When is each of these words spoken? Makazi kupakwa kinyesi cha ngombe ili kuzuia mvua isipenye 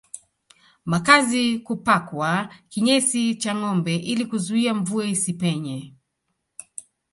Makazi 0.85 1.59
kupakwa 1.59 2.49
kinyesi 2.69 3.35
cha 3.35 3.55
ngombe 3.55 3.95
ili 3.95 4.25
kuzuia 4.25 4.73
mvua 4.73 5.05
isipenye 5.05 5.93